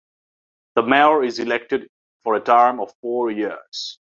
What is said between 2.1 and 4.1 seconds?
for a term of four years.